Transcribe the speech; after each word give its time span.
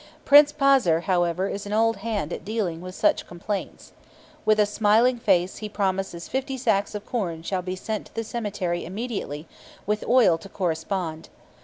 Prince 0.25 0.51
Paser, 0.51 1.01
however, 1.01 1.47
is 1.47 1.67
an 1.67 1.73
old 1.73 1.97
hand 1.97 2.33
at 2.33 2.43
dealing 2.43 2.81
with 2.81 2.95
such 2.95 3.27
complaints. 3.27 3.91
With 4.45 4.59
a 4.59 4.65
smiling 4.65 5.19
face 5.19 5.57
he 5.57 5.69
promises 5.69 6.23
that 6.25 6.31
fifty 6.31 6.57
sacks 6.57 6.95
of 6.95 7.05
corn 7.05 7.43
shall 7.43 7.61
be 7.61 7.75
sent 7.75 8.07
to 8.07 8.15
the 8.15 8.23
cemetery 8.23 8.83
immediately, 8.83 9.47
with 9.85 10.03
oil 10.07 10.39
to 10.39 10.49
correspond. 10.49 11.29